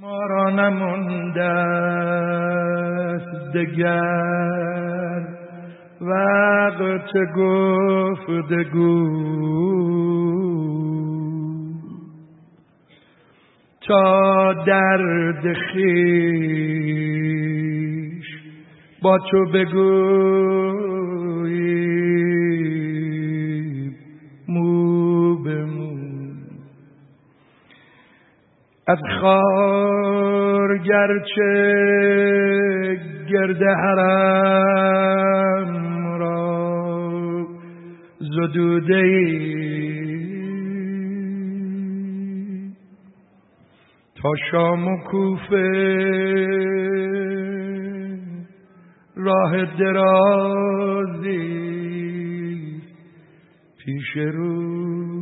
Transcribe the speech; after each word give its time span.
ما 0.00 0.26
را 0.26 0.50
نمانده 0.50 1.44
است 1.44 2.06
دگر. 3.54 5.26
وقت 6.00 7.12
گفتگو؟ 7.36 9.06
تا 13.88 14.52
درد 14.66 15.52
خیش 15.72 15.86
با 19.02 19.18
تو 19.30 19.44
بگوییم 19.54 20.66
از 28.88 28.98
خار 29.20 30.78
گرچه 30.78 31.52
گرد 33.30 33.62
حرم 33.62 34.96
را 36.18 37.46
زدوده 38.18 38.96
ای. 38.96 39.66
تا 44.22 44.32
شام 44.50 44.88
و 44.88 44.96
کوفه 44.96 45.70
راه 49.16 49.64
درازی 49.78 51.26
پیش 53.78 54.16
رو 54.16 55.15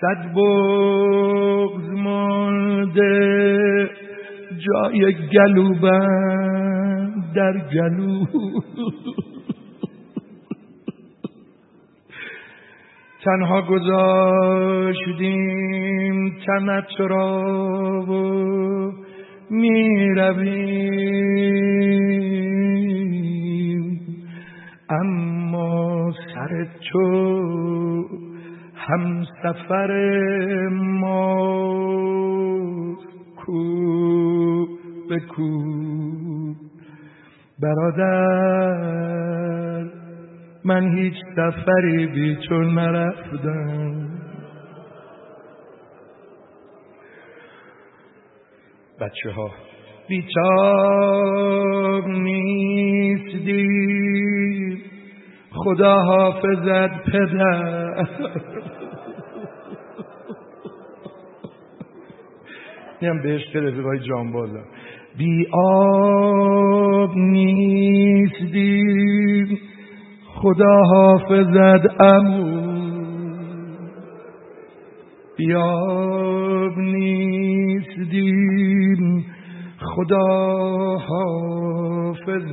صد 0.00 0.20
بغز 0.34 1.88
مانده 1.90 3.14
جای 4.58 5.00
گلوبم 5.32 7.14
در 7.34 7.54
گلو. 7.74 8.24
تنها 13.24 13.62
گذاشتیم 13.62 15.08
تنت 16.46 17.00
را 17.00 17.42
و 18.08 18.12
می 19.50 20.14
رویم 20.16 21.08
اما 24.90 26.12
سر 26.34 26.66
تو 26.92 27.08
هم 28.88 29.24
سفر 29.42 29.90
ما 30.72 31.36
کو 33.36 33.62
به 35.08 35.20
کو. 35.20 35.48
برادر 37.62 38.78
من 40.64 40.98
هیچ 40.98 41.14
سفری 41.36 42.06
بی 42.06 42.36
تو 42.48 42.54
نرفتم. 42.54 44.08
بچه 49.00 49.30
ها 49.36 49.50
بیتاب 50.08 52.08
نیستی. 52.08 53.68
خدا 55.50 55.94
حافظت 56.02 57.10
پدر. 57.12 58.77
نیم 63.02 63.22
بهش 63.22 63.56
رفیقای 63.56 63.98
جانبازم 63.98 64.64
بی 65.18 65.46
آب 65.52 67.16
نیستی 67.16 68.78
خدا 70.34 70.82
حافظت 70.82 72.00
امو 72.00 72.68
بیاب 75.36 76.78
نیستیم 76.78 78.24
خدا 79.80 80.96
حافظت 80.98 82.48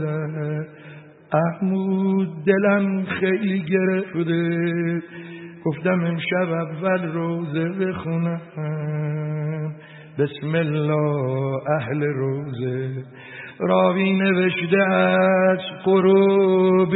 احمود 1.33 2.29
دلم 2.45 3.03
خیلی 3.03 3.59
گرفته 3.59 5.01
گفتم 5.65 6.03
امشب 6.03 6.49
اول 6.51 7.11
روزه 7.13 7.69
بخونم. 7.69 8.41
بسم 10.19 10.55
الله 10.55 11.61
اهل 11.69 12.03
روزه. 12.03 13.03
راوی 13.59 14.13
نوشته 14.13 14.77
از 14.91 15.59
قروب 15.85 16.93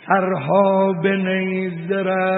سرها 0.06 0.92
به 1.02 1.16
نیزره 1.16 2.32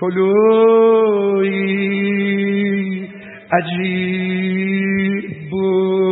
چلوی 0.00 1.48
عجیب 3.52 5.26
بود. 5.50 6.07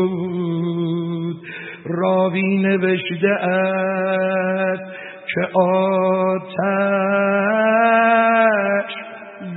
راوی 1.97 2.59
نوشته 2.59 3.29
است 3.29 4.85
که 5.35 5.41
آتش 5.59 6.57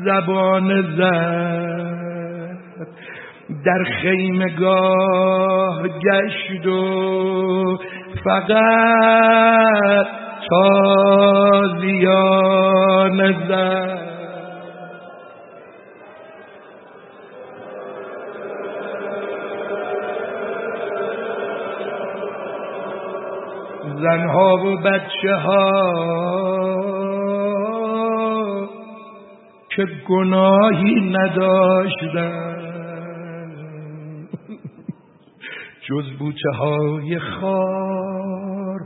زبان 0.05 0.81
زد 0.97 1.89
در 3.65 3.83
خیمگاه 4.01 5.87
گشت 5.87 6.65
و 6.65 7.77
فقط 8.23 10.07
تازیان 11.69 11.99
زد 13.47 14.18
زنها 24.19 24.55
و 24.65 24.77
بچه 24.77 25.35
ها 25.35 25.71
که 29.75 29.85
گناهی 30.07 31.11
نداشتن 31.11 32.55
جز 35.89 36.17
بوچه 36.19 36.49
های 36.59 37.19
خار 37.19 38.79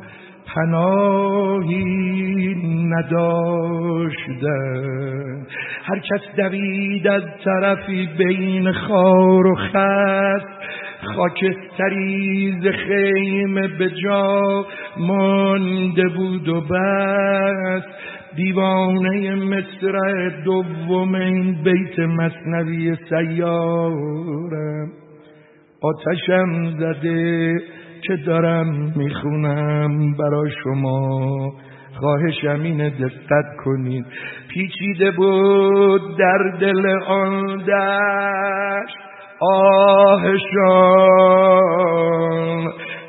پناهی 0.56 1.86
نداشتن 2.90 4.44
هر 5.84 6.00
کس 6.00 6.22
دوید 6.38 7.08
از 7.08 7.24
طرفی 7.46 8.10
بین 8.18 8.72
خار 8.72 9.48
و 9.48 9.56
خست 9.56 10.53
خاکستری 11.16 12.60
ز 12.62 12.68
خیمه 12.68 13.68
به 13.68 13.90
جا 14.04 14.42
مانده 14.98 16.08
بود 16.18 16.50
و 16.50 16.62
بس. 16.62 17.84
دیوانه 18.36 19.36
مصرع 19.36 20.44
دوم 20.46 21.16
این 21.16 21.64
بیت 21.64 22.00
مصنوی 22.00 22.96
سیارم 23.10 24.92
آتشم 25.82 26.72
زده 26.80 27.56
که 28.02 28.16
دارم 28.16 28.94
می‌خونم 28.96 30.14
برا 30.14 30.44
شما. 30.64 31.54
خواهشم 32.00 32.62
اینه 32.64 32.90
دقت 32.90 33.58
کنید. 33.66 34.06
پیچیده 34.50 35.12
بود 35.12 36.18
در 36.18 36.58
دل 36.60 36.86
آن 37.08 37.58
دشت. 37.58 39.03
آهشان 39.44 41.04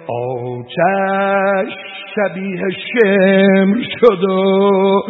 آتش 0.09 1.75
شبیه 2.15 2.63
شمر 2.71 3.79
شد 4.01 4.25
و 4.25 5.03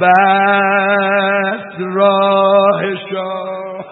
بست 0.00 1.76
راهشان 1.80 3.52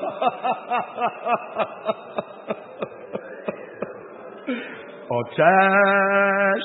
آتش 5.11 6.65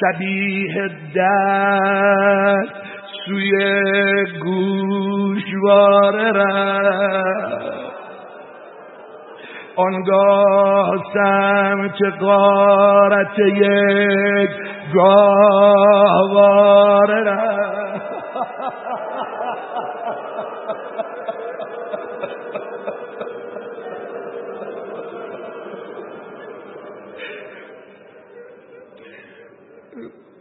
شبیه 0.00 0.88
دست 1.16 2.74
سوی 3.26 3.52
گوشواره 4.42 6.28
رفت. 6.32 7.87
آنگاه 9.78 10.90
سمت 11.14 11.98
قارت 12.20 13.38
یک 13.38 14.50
گاهواره 14.94 16.40
رفت 17.24 17.58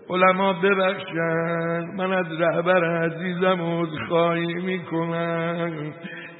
علما 0.09 0.53
ببخشن 0.53 1.85
من 1.97 2.13
از 2.13 2.25
رهبر 2.39 2.85
عزیزم 3.05 3.61
عذرخواهی 3.61 4.53
می‌کنم. 4.53 5.93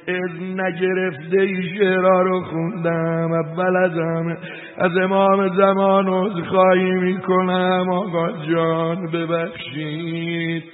از 0.08 0.40
نگرفته 0.40 1.40
ای 1.40 1.78
شعرها 1.78 2.22
رو 2.22 2.40
خوندم. 2.40 3.32
اول 3.32 3.76
از 3.76 3.92
همه 3.92 4.36
از 4.78 4.96
امام 4.96 5.56
زمان 5.56 6.08
عذرخواهی 6.08 6.92
می‌کنم. 6.92 7.90
آقا 7.90 8.30
جان 8.30 9.10
ببخشید. 9.10 10.64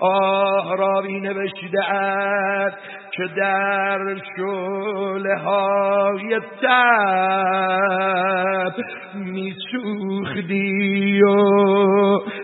آه 0.00 0.76
راوی 0.76 1.20
نوشته 1.20 1.94
است 1.94 2.76
که 3.12 3.24
در 3.36 4.16
شله 4.36 5.38
های 5.38 6.40
تب 6.62 8.74
میسوختی 9.14 11.22
و 11.22 11.36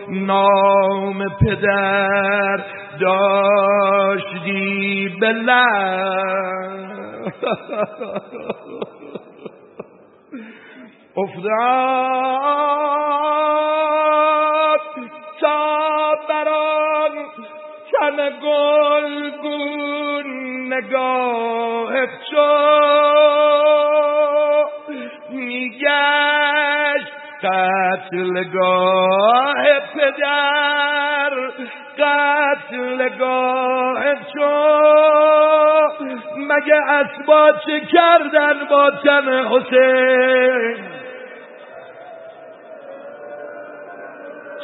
نام 0.09 1.23
پدر 1.41 2.59
داشتی 4.45 5.09
بلند 5.21 6.85
افتاد 11.17 11.45
تا 15.41 16.15
بران 16.29 17.11
تن 17.91 18.17
گلگون 18.43 20.27
نگاه 20.73 21.93
تو. 22.05 22.49
میگشت 25.29 27.13
قتلگاه 27.43 28.83
پدر. 29.93 31.33
قتلگاه 31.99 33.55
تو. 34.33 34.75
مگه 36.37 36.75
اسبا 36.89 37.51
چه 37.65 37.79
کردن 37.79 38.65
با 38.69 38.91
تن 38.91 39.45
حسین؟ 39.45 40.77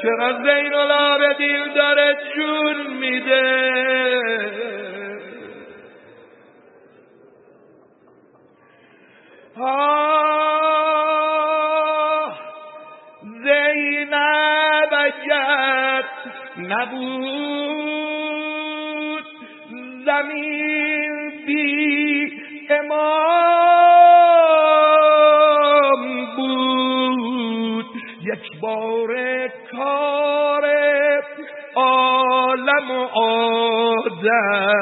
چرا 0.01 0.31
زین 0.33 0.73
العابدین 0.73 1.73
داره 1.75 2.17
جون 2.35 2.77
میده؟ 2.99 3.71
نبود. 16.71 18.11
زمین 20.05 21.31
بی 21.45 22.31
امام 22.69 23.21
بود. 26.35 27.85
یک 28.23 28.45
بار 28.61 29.11
کار 29.71 30.65
عالم 31.75 32.91
و 32.91 33.07
آدم 33.19 34.77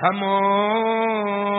تمام 0.00 1.49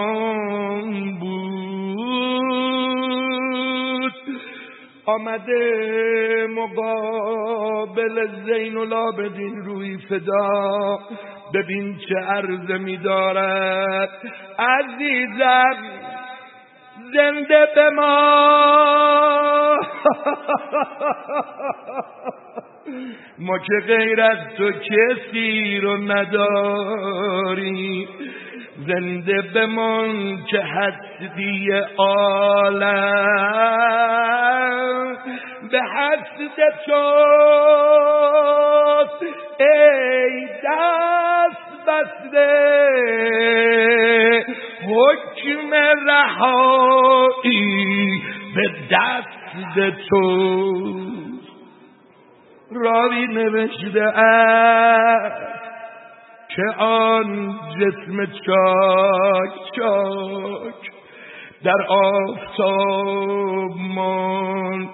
آمده 5.32 6.48
مقابل 6.48 8.28
زین 8.46 8.78
العابدین 8.78 9.56
روی 9.66 9.98
فدا. 9.98 11.00
ببین 11.54 11.98
چه 11.98 12.16
عرض 12.16 12.72
می 12.82 12.98
دارد 12.98 14.10
عزیزم 14.60 15.78
زنده 17.14 17.68
به 17.76 17.90
ما. 17.96 19.78
ما 23.40 23.58
که 23.58 23.80
غیر 23.88 24.22
از 24.22 24.38
تو 24.58 24.72
کسی 24.72 25.80
رو 25.80 25.98
نداری 25.98 27.28
زنده 28.88 29.42
بمان 29.56 30.44
که 30.46 30.60
هستی 30.60 31.70
عالم. 31.98 33.52
به 35.72 35.80
حسد 35.82 36.74
تو 36.86 37.04
ای 39.60 40.46
دست 40.64 41.72
بسته. 41.88 42.50
حکم 44.88 45.72
رهایی 46.08 47.62
به 48.56 48.66
دست 48.92 50.08
تو. 50.10 50.26
راوی 52.72 53.28
نوشته 53.28 54.02
است 54.02 55.61
که 56.56 56.64
آن 56.78 57.60
جسم 57.80 58.26
چاک 58.26 59.52
چاک 59.76 60.92
در 61.64 61.82
آفتاب 61.90 63.78
مان 63.96 64.90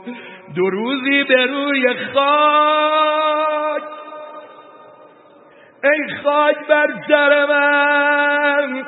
دو 0.55 0.69
روزی 0.69 1.23
به 1.23 1.45
روی 1.45 1.87
خاک. 2.13 3.83
ای 5.83 6.15
خاک 6.23 6.67
بر 6.69 6.87
سر 7.07 7.45
من 7.45 8.83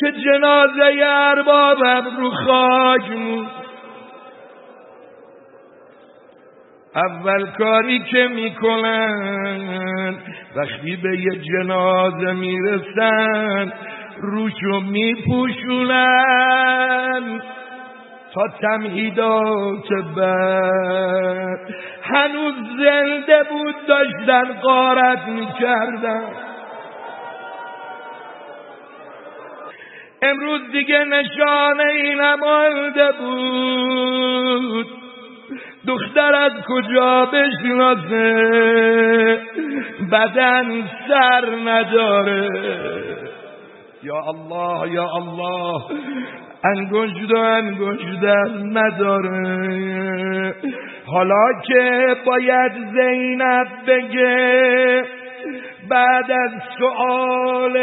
که 0.00 0.12
جنازه 0.12 1.04
اربابم 1.04 2.16
رو 2.18 2.30
خاک 2.30 3.10
مون 3.10 3.46
اول 7.06 7.46
کاری 7.58 7.98
که 7.98 8.28
می‌کنن 8.28 10.16
وقتی 10.56 10.96
به 10.96 11.18
یه 11.18 11.30
جنازه 11.30 12.32
می‌رسن 12.32 13.72
روشو 14.20 14.80
میپوشونن 14.80 16.08
تا 18.34 18.48
تمهیدات 18.62 19.88
بعد. 20.16 21.74
هنوز 22.02 22.54
زنده 22.54 23.42
بود 23.50 23.74
داشتن 23.88 24.52
قارت 24.62 25.28
می‌کردن. 25.28 26.24
امروز 30.22 30.60
دیگه 30.72 31.04
نشانه 31.04 31.92
ای 31.92 32.14
نمانده 32.14 33.12
بود. 33.18 34.97
دختر 35.88 36.34
از 36.34 36.52
کجا 36.68 37.28
بشناسه؟ 37.32 38.28
بدن 40.12 40.82
سر 41.08 41.44
نداره. 41.64 42.48
یا 44.02 44.16
الله 44.16 44.92
یا 44.92 45.06
الله 45.16 45.82
انگشت 46.64 47.32
و 47.32 47.36
انگشتر 47.36 48.48
نداره. 48.64 50.54
حالا 51.06 51.52
که 51.66 52.16
باید 52.26 52.72
زینب 52.72 53.68
بگه 53.86 55.04
بعد 55.90 56.30
از 56.30 56.50
سؤال 56.78 57.78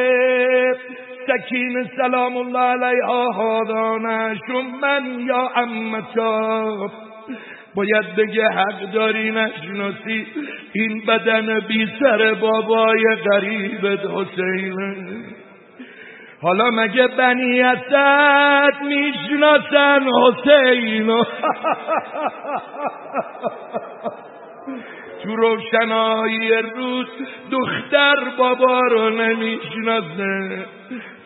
سکین 1.28 1.90
سلام 1.98 2.38
الله 2.38 2.60
علیها 2.60 3.26
هادانش 3.32 4.40
من 4.82 5.20
یا 5.20 5.50
امتا؟ 5.56 7.05
باید 7.76 8.16
بگه 8.16 8.44
حق 8.44 8.92
داری 8.92 9.32
نشناسی. 9.32 10.28
این 10.74 11.06
بدن 11.08 11.60
بی 11.60 11.88
سر 12.00 12.34
بابای 12.34 13.04
غریبت 13.32 14.00
حسین. 14.00 14.76
حالا 16.42 16.70
مگه 16.70 17.08
بنی 17.08 17.62
اسد 17.62 18.82
می‌شناسن 18.82 20.08
حسین؟ 20.24 21.08
تو 25.24 25.36
روشنایی 25.36 26.50
روز 26.76 27.08
دختر 27.52 28.16
بابا 28.38 28.80
رو 28.80 29.10
نمی‌شناسه. 29.10 30.66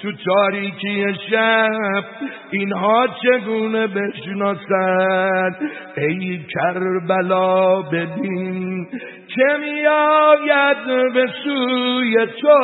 تو 0.01 0.11
تاریکی 0.25 1.05
شب 1.29 2.03
اینها 2.51 3.07
چگونه 3.07 3.87
بشناسن 3.87 5.55
ای 5.97 6.39
کربلا 6.53 7.81
ببین 7.81 8.87
که 9.27 9.57
میآید 9.59 11.13
به 11.13 11.25
سوی 11.43 12.15
تو؟ 12.41 12.59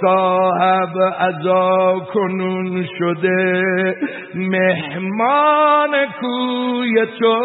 صاحب 0.00 0.96
ازا 1.18 2.00
کنون 2.14 2.86
شده 2.98 3.96
مهمان 4.34 6.06
کوی 6.20 7.06
تو. 7.18 7.38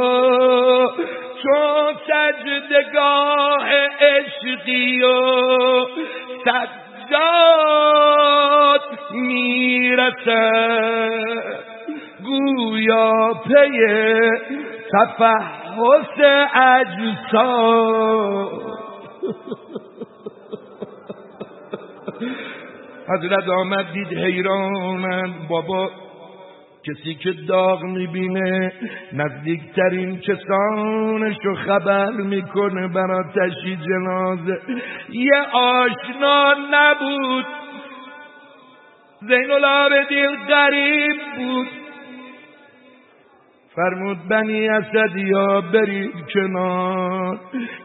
تو 1.44 1.92
سجدگاه 2.08 3.68
عشقی 4.02 5.04
و 5.04 5.08
سجاد 7.10 8.82
می‌رسه. 9.12 10.52
گویا 12.24 13.34
پی 13.34 13.80
تفحص 14.94 16.18
اجساد. 16.56 18.52
حضرت 23.10 23.50
آمد 23.50 23.94
دید 23.94 24.08
حیرانند 24.08 25.48
بابا 25.50 25.90
کسی 26.90 27.16
که 27.16 27.32
داغ 27.48 27.84
می‌بینه 27.84 28.74
نزدیکترین 29.14 30.20
کسانش 30.20 31.36
رو 31.44 31.56
خبر 31.56 32.12
می‌کنه 32.12 32.88
برا 32.88 33.24
تشی 33.36 33.76
جنازه. 33.76 34.60
یه 35.10 35.42
آشنا 35.54 36.56
نبود. 36.72 37.46
زین 39.22 39.52
العابدین 39.52 40.36
غریب 40.50 41.18
بود. 41.38 41.68
فرمود 43.76 44.18
بنی 44.30 44.70
اسدیا 44.70 45.62
برید 45.62 46.14
کنار. 46.34 47.40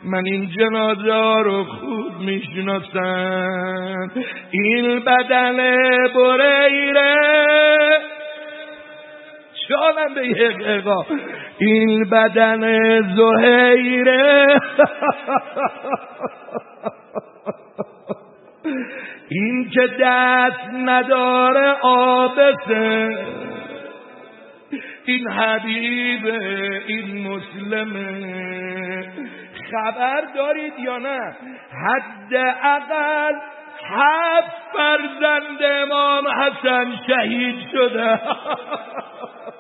من 0.05 0.23
این 0.27 0.51
جنازه 0.59 1.13
ها 1.13 1.41
رو 1.41 1.65
خوب 1.65 2.21
می‌شناسم. 2.21 4.11
این 4.51 5.01
بدن 5.01 5.57
بریره. 6.15 7.15
شانم 9.69 10.15
به 10.15 10.27
یک 10.27 10.85
این 11.59 12.05
بدن 12.11 12.61
زهیره 13.17 14.47
این 19.29 19.71
که 19.71 19.89
دست 20.01 20.71
نداره 20.73 21.77
آبسه. 21.83 23.09
این 25.05 25.29
حبیب 25.29 26.27
این 26.87 27.29
مسلمه 27.29 29.09
خبر 29.71 30.25
دارید 30.35 30.73
یا 30.79 30.99
نه؟ 30.99 31.37
حد 31.87 32.35
اقل 32.63 33.35
هفت 33.91 34.57
فرزند 34.73 35.59
امام 35.63 36.25
حسن 36.29 36.93
شهید 37.07 37.57
شده. 37.73 38.21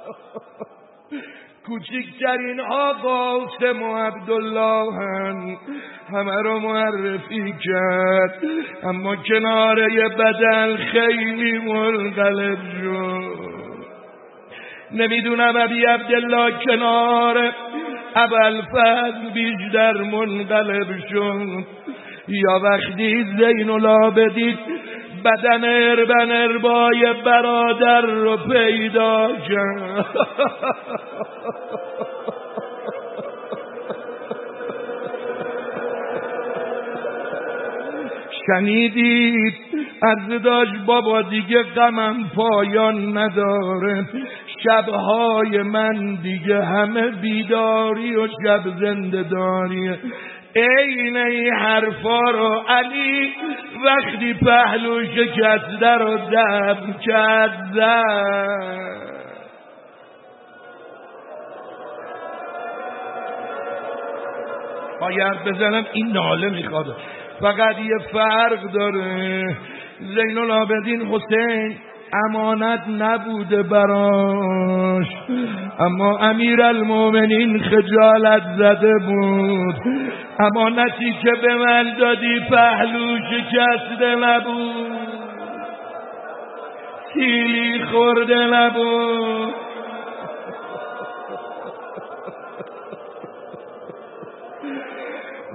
کوچکترین 1.67 2.61
آقا 2.61 2.93
قاسم 2.93 3.83
و 3.83 3.97
عبدالله 3.97 4.93
هم 4.95 5.57
همه 6.13 6.43
رو 6.43 6.61
معرفی 6.61 7.55
کرد. 7.65 8.43
اما 8.83 9.17
کناره 9.17 10.09
بدن 10.09 10.77
خیلی 10.77 11.59
منقلب 11.59 12.59
شد. 12.81 13.55
نمی‌دونم 14.93 15.57
ابی 15.57 15.85
عبدالله 15.85 16.53
کنار 16.65 17.53
ابوالفضل 18.17 19.31
بیشتر 19.35 19.93
منقلب 19.93 20.99
شد. 21.11 21.65
یا 22.29 22.61
وقتی 22.63 23.25
زین 23.25 23.71
العابدین 23.71 24.57
بدن 25.25 25.65
اربن 25.65 26.31
اربای 26.31 27.23
برادر 27.25 28.01
رو 28.01 28.37
پیدا 28.37 29.29
کرد. 29.49 30.07
شنیدید؟ 38.47 39.55
از 40.03 40.43
داشت 40.43 40.73
بابا 40.87 41.23
دیگه 41.23 41.63
غمم 41.63 42.31
پایان 42.37 43.19
نداره. 43.19 44.07
شبهای 44.65 45.63
من 45.63 46.19
دیگه 46.23 46.65
همه 46.65 47.11
بیداری 47.11 48.17
و 48.17 48.27
شب 48.27 48.63
زنده 48.81 49.23
داریه 50.55 50.81
این 50.81 51.17
این 51.17 51.55
حرفا 51.55 52.21
رو 52.31 52.65
علی 52.69 53.35
وقتی 53.85 54.35
پهلو 54.35 55.05
شکسته 55.05 55.91
رو 55.91 56.17
دم 56.17 56.95
کرد 57.07 57.75
باید 65.01 65.45
بزنم 65.45 65.87
این 65.93 66.13
ناله 66.13 66.49
می‌خواد. 66.49 66.97
فقط 67.41 67.79
یه 67.79 67.99
فرق 68.13 68.73
داره. 68.73 69.43
زین 70.01 70.39
العابدین 70.39 71.03
حسین 71.03 71.77
امانت 72.15 72.81
نبوده 72.89 73.63
براش. 73.63 75.07
اما 75.79 76.19
امیر 76.19 76.63
المومنین 76.63 77.63
خجالت 77.63 78.43
زده 78.59 78.99
بود. 78.99 79.75
امانتی 80.39 81.13
که 81.23 81.31
به 81.43 81.55
من 81.55 81.95
دادی 81.99 82.41
پهلو 82.51 83.19
شکسته 83.19 84.15
نبود. 84.15 85.09
سیلی 87.15 87.85
خورده 87.85 88.47
نبود. 88.47 89.55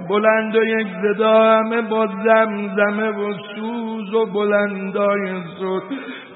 بلند 0.08 0.56
و 0.56 0.64
یک 0.64 0.86
زدا 1.02 1.42
همه 1.42 1.82
با 1.82 2.06
زمزمه 2.06 3.10
و 3.10 3.34
سوز 3.56 4.14
و 4.14 4.26
بلندای 4.26 5.32
زد. 5.60 6.29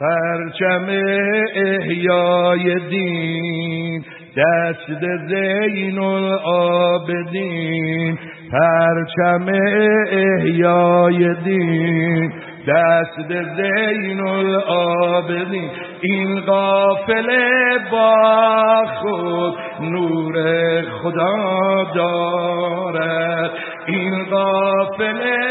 پرچم 0.00 0.88
احیای 1.54 2.74
دین 2.90 3.87
دست 4.38 4.86
زین 5.28 5.98
العابدین 5.98 7.38
پرچم 8.52 9.46
احیای 10.12 11.34
دین. 11.44 12.32
دست 12.68 13.28
زین 13.56 14.20
العابدین 14.20 15.70
این 16.02 16.40
قافله 16.40 17.78
با 17.92 18.84
خود 19.00 19.54
نور 19.80 20.34
خدا 20.82 21.84
دارد. 21.94 23.50
این 23.86 24.24
قافله 24.24 25.47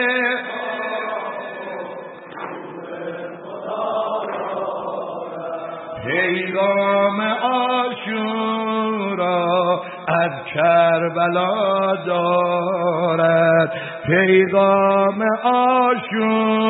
کربلا 10.53 11.95
دارد. 12.05 13.71
پیغام 14.05 15.25
آشورا 15.43 16.63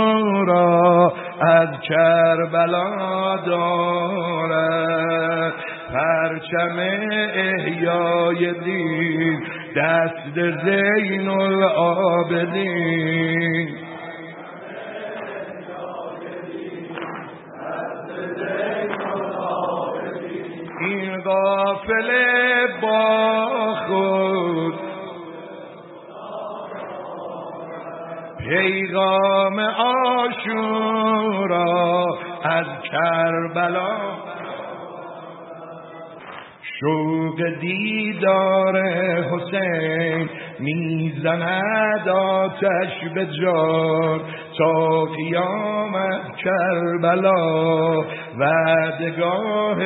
از 1.41 1.69
کربلا 1.89 3.35
دارد. 3.45 4.87
پرچم 5.93 6.79
احیای 7.35 8.53
دین 8.53 9.43
دست 9.75 10.35
زین 10.63 11.29
العابدین. 11.29 13.07
این 20.79 21.17
غافل 21.21 22.36
پیغام 28.49 29.59
آشورا 30.19 31.65
از 32.43 32.65
کربلا 32.91 34.26
شوق 36.79 37.59
دیدار 37.59 38.77
حسین 39.21 40.29
می‌زند 40.59 42.09
آتش 42.09 42.93
به 43.15 43.25
جان 43.41 44.19
تا 44.57 45.05
قیامت 45.05 46.35
کربلا. 46.43 47.97
دگاه 48.99 49.79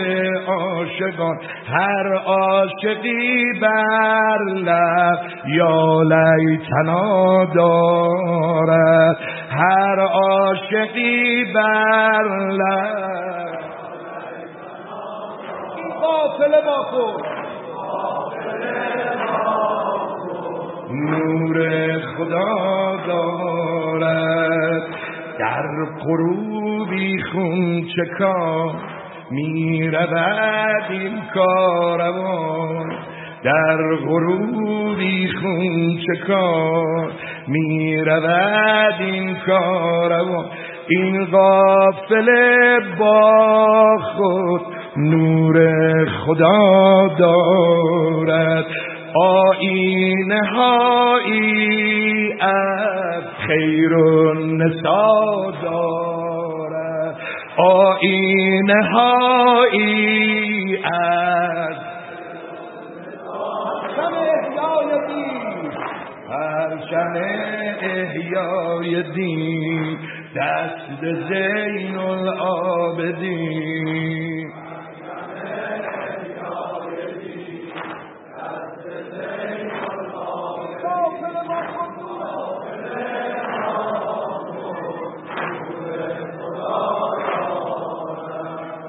عاشقان 0.48 1.38
هر 1.68 2.14
عاشقی 2.14 3.44
بر 3.62 4.44
لب 4.56 5.20
یا 5.48 6.02
لیتنا 6.02 7.46
دارد. 7.46 9.18
هر 9.50 10.00
عاشقی 10.00 11.44
بر 11.56 12.28
لب 12.52 13.31
قافله 16.22 16.62
با 16.66 16.84
خود 16.84 17.24
نور 20.92 22.00
خدا 22.00 22.98
دارد. 23.08 24.82
در 25.40 25.66
قروبی 26.06 27.24
خون 27.32 27.86
چکا 27.96 28.72
می 29.32 29.90
رود 29.90 30.92
این 30.92 31.22
کاروان. 31.34 32.96
در 33.44 33.96
غروبی 34.08 35.30
خون 35.42 35.98
چکار 36.08 37.12
می 37.48 37.98
رود 37.98 39.02
این 39.02 39.36
کاروان. 39.46 40.46
این 40.88 41.26
غافل 41.26 42.30
با 43.00 43.98
خود 44.16 44.81
نور 44.98 45.56
خدا 46.06 47.08
دارد. 47.20 48.66
آینه 49.16 50.42
هایی 50.56 52.34
از 52.42 53.24
خیر 53.48 53.94
و 53.94 54.34
نسا 54.34 55.52
دارد. 55.64 57.18
آینه 57.58 58.84
هایی 58.94 60.78
از 60.84 61.76
پرچم 66.28 67.14
احیای 67.82 69.04
دین. 69.04 69.98
دست 70.36 71.02
زین 71.30 71.98
العابدین. 71.98 73.42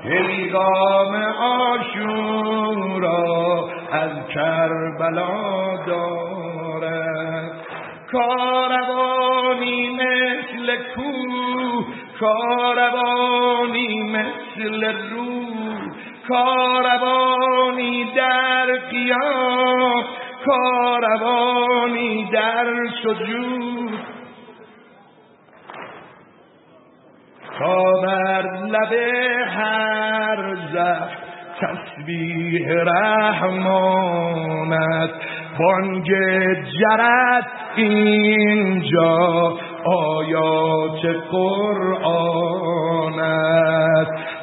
پیغام 0.03 1.15
آشورا 1.73 3.23
از 3.93 4.11
کربلا 4.35 5.77
دارد 5.87 7.53
کاروانی 8.13 9.91
مثل 9.91 10.77
کو 10.95 11.13
کاروانی 12.21 14.03
مثل 14.03 14.85
رو 14.85 15.33
کاروانی 16.29 18.05
در 18.17 18.67
قیام 18.91 20.05
کاروانی 20.47 22.31
در 22.33 22.67
سجود. 23.03 23.72
بر 28.03 28.45
لب 28.67 28.93
هر 29.47 30.57
زخم. 30.73 31.23
تسبیح 31.61 32.69
رحمانت. 32.69 33.91
بانگ 35.59 36.07
جرد 36.81 37.47
اینجا. 37.77 39.53
آیات 39.85 41.07
قرآنت. 41.31 41.93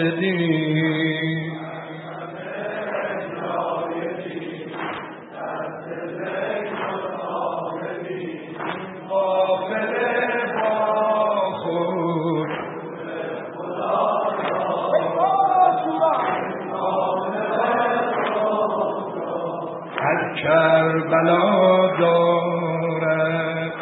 کربلا 21.17 21.89
دارد. 21.99 23.73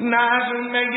نغمه 0.00 0.88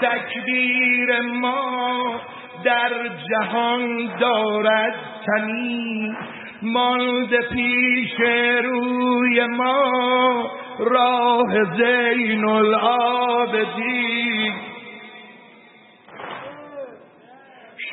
تکبیر 0.00 1.20
ما 1.20 2.20
در 2.64 2.90
جهان 3.30 4.10
دارد 4.20 4.94
تنی. 5.26 6.16
مانده 6.62 7.38
پیش 7.52 8.20
روی 8.64 9.46
ما 9.46 10.50
راه 10.78 11.64
زین 11.76 12.44
العابدین. 12.44 14.09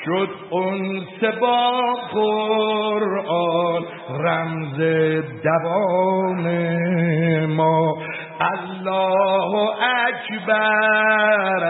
شد 0.08 0.30
انس 0.54 1.22
با 1.41 1.96
قرآن 2.13 3.84
رمز 4.20 4.78
دوام 5.43 6.43
ما. 7.46 7.98
الله 8.41 9.52
اکبر 10.08 11.63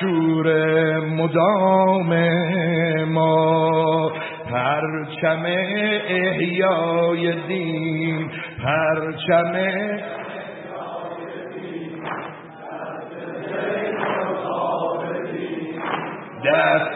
شور 0.00 0.46
مدام 1.00 2.10
ما. 3.04 4.12
پرچم 4.50 5.44
احیای 6.08 7.24
دین 7.48 8.30
پرچم 8.64 9.54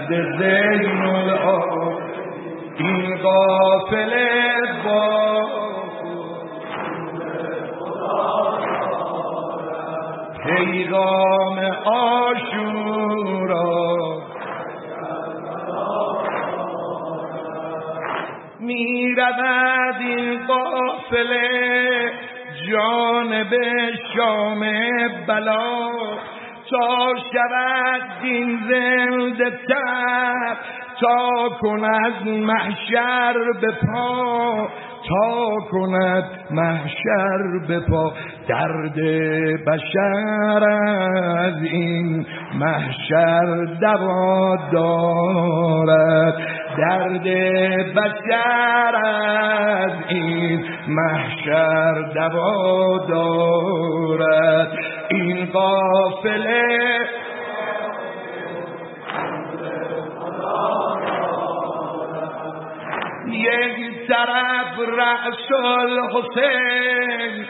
زین 0.08 0.98
این 2.78 3.16
غافل 3.16 4.12
با 4.84 5.42
پیغام 10.46 11.58
آشورا. 11.84 13.08
می 18.60 19.14
رود 19.14 20.00
این 20.00 20.46
قافله 20.46 21.48
جانب 22.70 23.54
شام 24.16 24.60
بلا. 25.26 25.88
تا 26.70 27.14
شود 27.32 28.07
این 28.22 28.58
زنده 28.68 29.50
تر 29.50 30.56
تا 31.00 31.48
کند 31.60 32.28
محشر 32.28 33.34
به 33.60 33.72
پا 33.86 34.68
تا 35.08 35.56
کند 35.70 36.24
محشر 36.50 37.66
به 37.68 37.80
پا. 37.80 38.12
درد 38.48 38.94
بشر 39.66 40.64
از 41.38 41.62
این 41.62 42.26
محشر 42.54 43.64
دوا 43.80 44.56
دارد. 44.72 46.34
درد 46.78 47.24
بشر 47.94 48.94
از 49.04 49.92
این 50.08 50.64
محشر 50.88 51.94
دوا 52.14 52.98
دارد. 53.08 54.68
این 55.10 55.46
قافله 55.52 56.98
یک 63.32 64.06
طرف 64.08 64.78
رأس 64.78 65.48
الحسین 65.78 67.46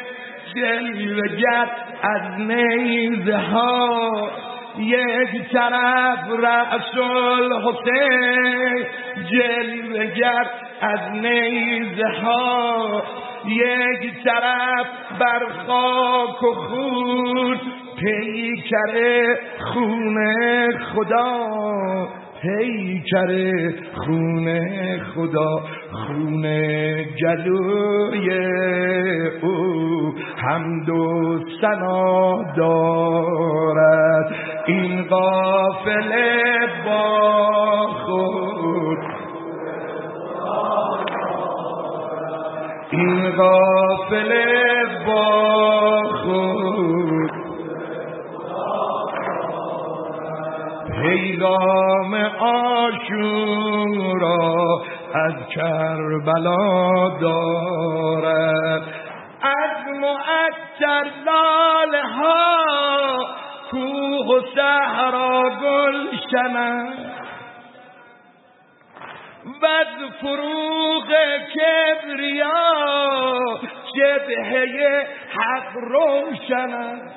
جلوگر 0.55 1.69
از 2.03 2.41
نیزه 2.41 3.37
ها 3.37 4.31
یک 4.79 5.53
طرف 5.53 6.31
رأس 6.39 6.95
الحسین 6.99 8.87
جلوگر 9.33 10.51
از 10.81 11.01
نیزه 11.13 12.09
ها 12.23 13.03
یک 13.47 14.25
طرف 14.25 14.87
بر 15.19 15.47
خاک 15.67 16.43
و 16.43 16.55
خون 16.55 17.61
پیکر 17.99 18.95
خون 19.59 20.17
خدا. 20.95 22.09
پیکر 22.43 23.31
خون 23.95 24.47
خدا 25.15 25.63
خون 25.93 26.43
گلوی 27.23 28.31
او. 29.43 30.15
حمد 30.37 30.89
و 30.89 31.39
سنا 31.61 32.43
دارد. 32.57 34.35
این 34.67 35.03
قافله 35.03 36.43
با 36.85 37.87
خود. 37.87 38.99
این 42.91 43.31
قافله 43.31 44.45
با 45.07 45.78
پیغام 51.39 52.15
آشورا 52.41 53.33
از 55.15 55.35
کربلا 55.55 57.09
دارد. 57.21 58.83
از 59.43 59.87
معطر 60.01 61.11
لاله 61.27 62.03
ها 62.03 62.57
کوه 63.71 64.27
و 64.27 64.41
صحرا 64.55 65.51
گلشنند 65.63 67.11
و 69.63 69.67
از 69.67 70.13
فروغ 70.21 71.11
کبریا 71.55 72.59
جبهه 73.95 75.07
حق 75.29 75.73
روشنند 75.77 77.08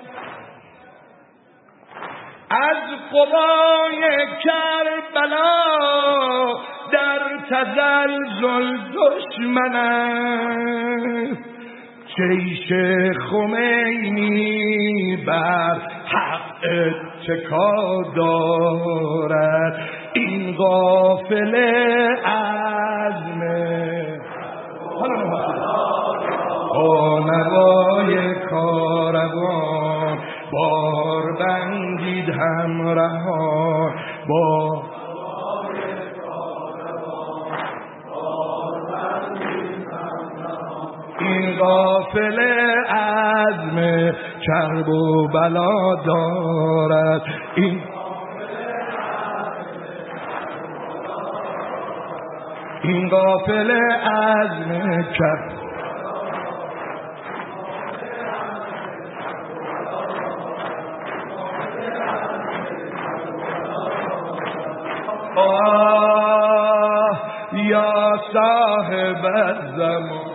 از 2.52 2.78
قبای 3.12 4.02
کربلا 4.44 5.54
در 6.92 7.20
تزلزل 7.50 8.78
دشمن 8.78 9.76
است. 9.76 11.42
جیش 12.18 12.68
خمینی 13.30 15.16
بر 15.28 15.78
حق 16.06 16.62
اتکا 16.64 18.04
دارد. 18.16 19.76
این 20.14 20.56
غافل 20.56 21.56
عزمه 22.26 23.52
حالا 25.00 25.42
کاروان 28.50 30.18
بار 30.52 31.01
بندید 32.22 32.30
همراهان 32.30 33.94
با 34.28 34.84
این 41.20 41.58
غافل 41.60 42.40
عزم 42.90 44.12
کرب 44.48 44.90
و 44.90 45.28
بلا 45.28 45.96
دارد. 46.06 47.22
این 47.56 47.82
این 52.84 53.10
غافل 53.10 53.72
عزم 53.72 55.04
کرب 55.18 55.51
یا 67.54 68.12
صاحب 68.34 69.26
الزمان. 69.26 70.32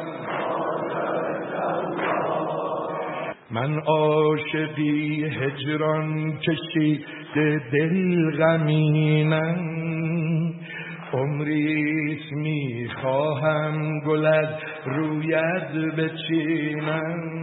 من 3.50 3.78
عاشقی 3.86 5.24
هجران 5.24 6.38
کشیده 6.38 7.60
دل 7.72 8.36
غمینم. 8.38 9.76
عمریست 11.12 12.32
می‌خواهم 12.32 14.00
گل 14.00 14.26
از 14.26 14.48
رویت 14.86 15.70
بچینم. 15.98 17.36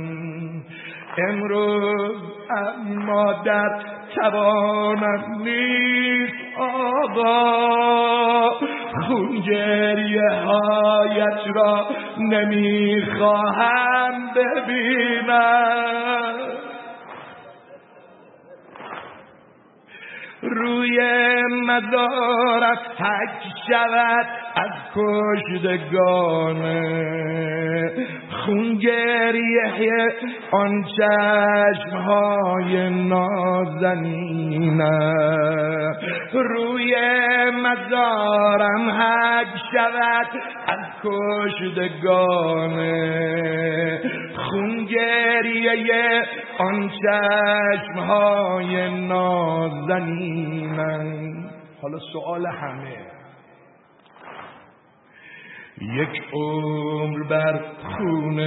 امروز 1.17 2.21
اما 2.49 3.33
در 3.45 3.92
توانم 4.15 5.41
نیست 5.41 6.35
آقا 6.59 7.33
خونگریه 9.07 10.29
هایت 10.31 11.39
را 11.55 11.87
نمی‌خواهم 12.19 13.53
ببینم. 14.35 15.93
روی 20.41 20.97
مزارت 21.67 22.83
حک 22.97 23.43
شود 23.67 24.27
از 24.55 24.71
کشدگانه 24.95 26.81
خونگریه 28.45 30.07
آن 30.51 30.83
چشمهای 30.97 32.73
نازنینه. 33.07 34.83
روی 36.33 36.95
مزارم 37.51 38.89
حک 38.89 39.47
شود 39.71 40.27
از 40.67 40.79
کشدگانه 41.03 42.23
خونگریه 44.35 46.23
آن 46.59 46.89
چشمهای 46.89 48.73
نازنینن 49.07 50.53
حالا 51.81 51.99
سوال 52.13 52.45
همه. 52.45 53.12
یک 55.83 56.23
عمر 56.33 57.23
بر 57.23 57.59
خون 57.83 58.39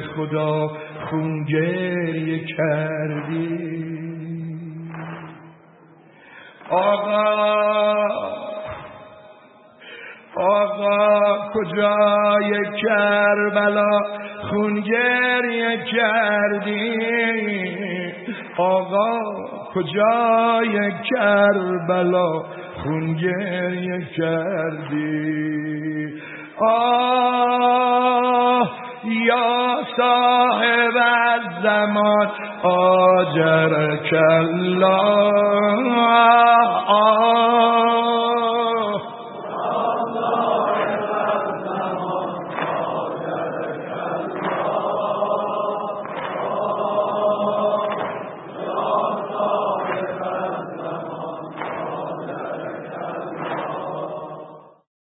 خدا 0.00 0.68
خون 1.10 1.44
گریه 1.44 2.44
کردی. 2.44 3.82
آقا 6.70 7.62
آقا 10.36 11.38
کجای 11.54 12.50
کربلا 12.82 14.00
خون 14.50 14.80
گریه 14.80 15.84
کردی؟ 15.84 16.96
آقا 18.56 19.20
کجای 19.74 20.92
کربلا 21.10 22.42
خون 22.82 23.14
گریه 23.14 24.06
کردی؟ 24.16 26.01
آه 26.62 28.62
یا 29.04 29.76
صاحب 29.96 30.96
الزمان 30.96 32.28
آجرک 32.62 34.12
الله 34.40 35.76
آه. 36.88 37.91